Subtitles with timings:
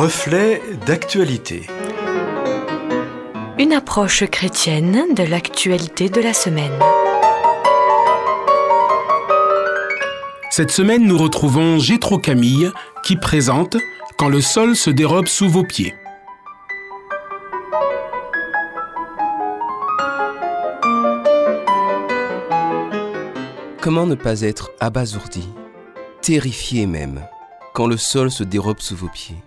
[0.00, 1.66] Reflet d'actualité.
[3.58, 6.78] Une approche chrétienne de l'actualité de la semaine.
[10.50, 12.70] Cette semaine, nous retrouvons Gétro Camille
[13.02, 13.76] qui présente
[14.16, 15.96] Quand le sol se dérobe sous vos pieds.
[23.80, 25.48] Comment ne pas être abasourdi,
[26.22, 27.26] terrifié même,
[27.74, 29.42] quand le sol se dérobe sous vos pieds?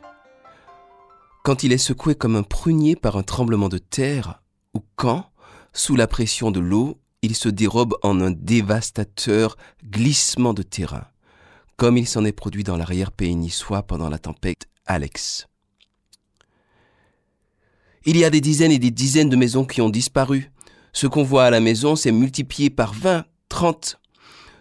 [1.43, 4.43] Quand il est secoué comme un prunier par un tremblement de terre,
[4.75, 5.25] ou quand,
[5.73, 11.07] sous la pression de l'eau, il se dérobe en un dévastateur glissement de terrain,
[11.77, 15.47] comme il s'en est produit dans l'arrière-pays niçois pendant la tempête Alex.
[18.05, 20.51] Il y a des dizaines et des dizaines de maisons qui ont disparu.
[20.93, 23.99] Ce qu'on voit à la maison s'est multiplié par 20, 30,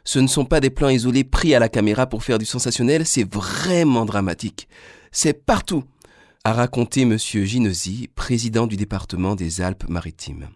[0.04, 3.06] ce ne sont pas des plans isolés pris à la caméra pour faire du sensationnel,
[3.06, 4.68] c'est vraiment dramatique.
[5.12, 5.84] C'est partout,
[6.44, 7.18] a raconté M.
[7.18, 10.48] Ginesy, président du département des Alpes-Maritimes.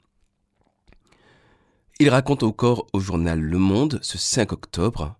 [2.01, 5.17] Il raconte encore au journal Le Monde, ce 5 octobre,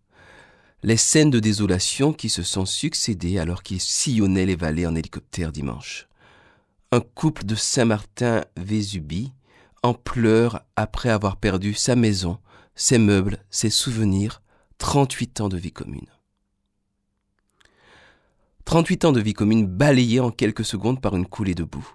[0.83, 5.53] les scènes de désolation qui se sont succédées alors qu'il sillonnait les vallées en hélicoptère
[5.53, 6.09] dimanche.
[6.93, 9.33] Un couple de Saint-Martin-Vésubie
[9.83, 12.39] en pleurs après avoir perdu sa maison,
[12.75, 14.41] ses meubles, ses souvenirs,
[14.79, 16.14] 38 ans de vie commune.
[18.65, 21.87] 38 ans de vie commune balayés en quelques secondes par une coulée de boue.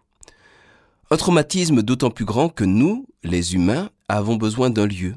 [1.12, 5.16] Un traumatisme d'autant plus grand que nous, les humains, avons besoin d'un lieu.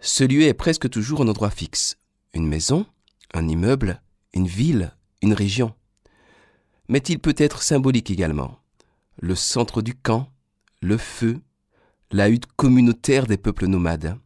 [0.00, 1.98] Ce lieu est presque toujours un endroit fixe.
[2.32, 2.86] Une maison,
[3.34, 4.00] un immeuble,
[4.32, 5.74] une ville, une région.
[6.88, 8.58] Mais il peut être symbolique également.
[9.20, 10.30] Le centre du camp,
[10.80, 11.40] le feu,
[12.10, 14.18] la hutte communautaire des peuples nomades.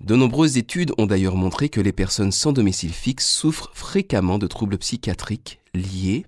[0.00, 4.46] De nombreuses études ont d'ailleurs montré que les personnes sans domicile fixe souffrent fréquemment de
[4.46, 6.24] troubles psychiatriques liés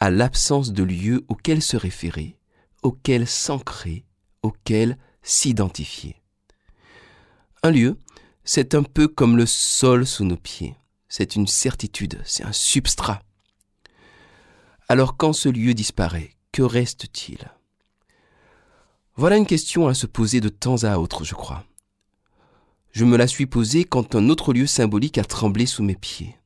[0.00, 2.36] à l'absence de lieu auquel se référer,
[2.82, 4.04] auquel s'ancrer,
[4.42, 6.16] auquel s'identifier.
[7.62, 7.96] Un lieu,
[8.44, 10.74] c'est un peu comme le sol sous nos pieds.
[11.08, 13.22] C'est une certitude, c'est un substrat.
[14.88, 17.52] Alors quand ce lieu disparaît, que reste-t-il?
[19.14, 21.64] Voilà une question à se poser de temps à autre, je crois.
[22.92, 26.36] Je me la suis posée quand un autre lieu symbolique a tremblé sous mes pieds.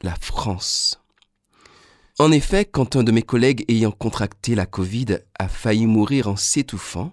[0.00, 1.02] La France.
[2.18, 6.36] En effet, quand un de mes collègues ayant contracté la Covid a failli mourir en
[6.36, 7.12] s'étouffant,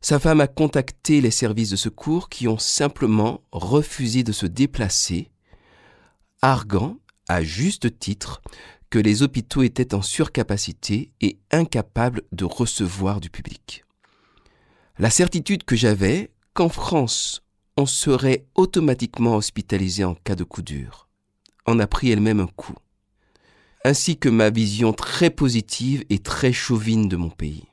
[0.00, 5.30] sa femme a contacté les services de secours qui ont simplement refusé de se déplacer,
[6.40, 8.42] arguant, à juste titre,
[8.90, 13.84] que les hôpitaux étaient en surcapacité et incapables de recevoir du public.
[14.98, 17.42] La certitude que j'avais, qu'en France,
[17.76, 21.08] on serait automatiquement hospitalisé en cas de coup dur,
[21.66, 22.76] en a pris elle-même un coup,
[23.84, 27.64] ainsi que ma vision très positive et très chauvine de mon pays.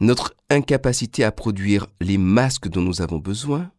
[0.00, 3.70] Notre incapacité à produire les masques dont nous avons besoin,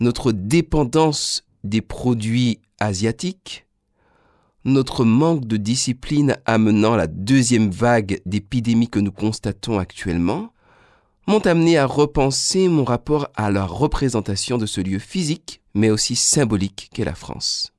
[0.00, 3.66] notre dépendance des produits asiatiques,
[4.64, 10.52] notre manque de discipline amenant la deuxième vague d'épidémies que nous constatons actuellement,
[11.26, 16.16] m'ont amené à repenser mon rapport à la représentation de ce lieu physique, mais aussi
[16.16, 17.72] symbolique qu'est la France.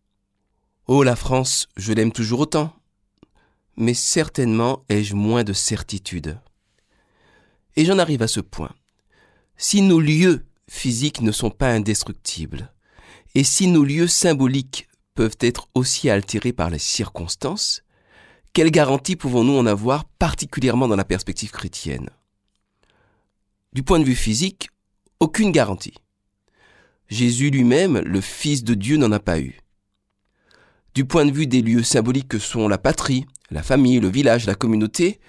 [0.88, 2.74] Oh la France, je l'aime toujours autant,
[3.78, 6.38] mais certainement ai-je moins de certitude.
[7.76, 8.72] Et j'en arrive à ce point.
[9.58, 12.72] Si nos lieux physiques ne sont pas indestructibles,
[13.36, 17.84] et si nos lieux symboliques peuvent être aussi altérés par les circonstances,
[18.54, 22.10] quelle garantie pouvons-nous en avoir particulièrement dans la perspective chrétienne?
[23.74, 24.70] Du point de vue physique,
[25.20, 25.96] aucune garantie.
[27.10, 29.60] Jésus lui-même, le Fils de Dieu, n'en a pas eu.
[30.94, 34.46] Du point de vue des lieux symboliques que sont la patrie, la famille, le village,
[34.46, 35.20] la communauté,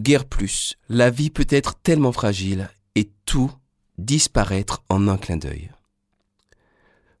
[0.00, 0.76] guère plus.
[0.88, 3.52] La vie peut être tellement fragile et tout
[3.98, 5.70] disparaître en un clin d'œil.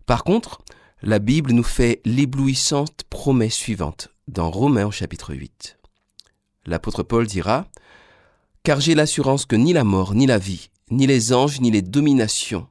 [0.06, 0.62] Par contre,
[1.02, 5.78] la Bible nous fait l'éblouissante promesse suivante dans Romains au chapitre 8.
[6.66, 7.68] L'apôtre Paul dira
[8.62, 11.82] car j'ai l'assurance que ni la mort, ni la vie, ni les anges, ni les
[11.82, 12.66] dominations,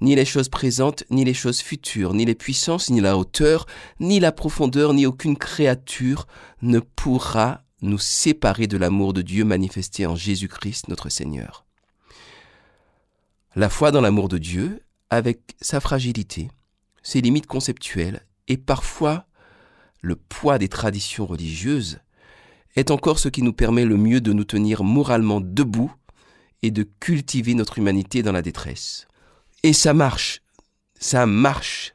[0.00, 3.66] ni les choses présentes, ni les choses futures, ni les puissances, ni la hauteur,
[4.00, 6.26] ni la profondeur, ni aucune créature
[6.62, 11.66] ne pourra nous séparer de l'amour de Dieu manifesté en Jésus-Christ notre Seigneur.
[13.54, 16.50] La foi dans l'amour de Dieu, avec sa fragilité,
[17.02, 19.26] ses limites conceptuelles et parfois
[20.02, 22.00] le poids des traditions religieuses,
[22.76, 25.92] est encore ce qui nous permet le mieux de nous tenir moralement debout
[26.62, 29.06] et de cultiver notre humanité dans la détresse.
[29.62, 30.42] Et ça marche,
[30.98, 31.94] ça marche,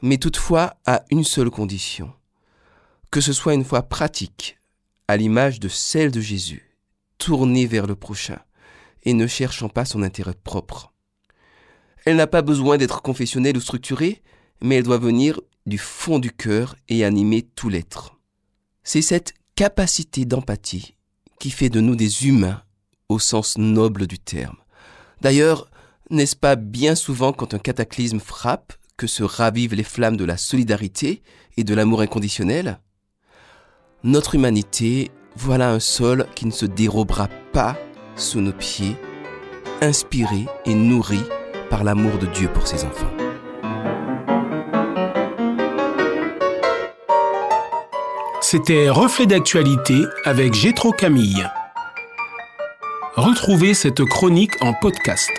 [0.00, 2.12] mais toutefois à une seule condition,
[3.10, 4.58] Que ce soit une foi pratique,
[5.08, 6.76] à l'image de celle de Jésus,
[7.16, 8.38] tournée vers le prochain
[9.04, 10.92] et ne cherchant pas son intérêt propre.
[12.04, 14.22] Elle n'a pas besoin d'être confessionnelle ou structurée,
[14.60, 18.18] mais elle doit venir du fond du cœur et animer tout l'être.
[18.82, 20.94] C'est cette capacité d'empathie
[21.40, 22.62] qui fait de nous des humains
[23.08, 24.54] au sens noble du terme.
[25.20, 25.68] D'ailleurs,
[26.10, 30.36] n'est-ce pas bien souvent quand un cataclysme frappe que se ravivent les flammes de la
[30.36, 31.24] solidarité
[31.56, 32.78] et de l'amour inconditionnel?
[34.04, 37.76] Notre humanité, voilà un sol qui ne se dérobera pas
[38.14, 38.94] sous nos pieds,
[39.80, 41.24] inspiré et nourri
[41.68, 43.27] par l'amour de Dieu pour ses enfants.
[48.50, 51.46] C'était Reflet d'actualité avec Gétro Camille.
[53.14, 55.30] Retrouvez cette chronique en podcast